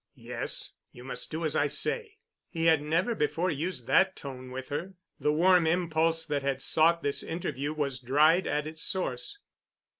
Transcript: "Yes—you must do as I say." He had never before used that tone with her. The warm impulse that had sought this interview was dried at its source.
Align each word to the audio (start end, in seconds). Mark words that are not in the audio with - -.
"Yes—you 0.15 1.03
must 1.03 1.29
do 1.29 1.45
as 1.45 1.55
I 1.55 1.67
say." 1.67 2.17
He 2.49 2.65
had 2.65 2.81
never 2.81 3.13
before 3.13 3.51
used 3.51 3.85
that 3.85 4.15
tone 4.15 4.49
with 4.49 4.69
her. 4.69 4.95
The 5.19 5.31
warm 5.31 5.67
impulse 5.67 6.25
that 6.25 6.41
had 6.41 6.63
sought 6.63 7.03
this 7.03 7.21
interview 7.21 7.71
was 7.71 7.99
dried 7.99 8.47
at 8.47 8.65
its 8.65 8.81
source. 8.81 9.37